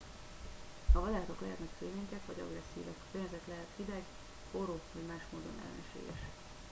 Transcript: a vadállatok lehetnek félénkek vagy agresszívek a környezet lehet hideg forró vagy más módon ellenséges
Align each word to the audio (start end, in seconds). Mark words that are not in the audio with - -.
a 0.93 0.99
vadállatok 0.99 1.41
lehetnek 1.41 1.69
félénkek 1.79 2.25
vagy 2.25 2.39
agresszívek 2.39 2.95
a 3.03 3.07
környezet 3.11 3.41
lehet 3.47 3.67
hideg 3.77 4.03
forró 4.51 4.79
vagy 4.93 5.03
más 5.05 5.23
módon 5.31 5.53
ellenséges 5.59 6.27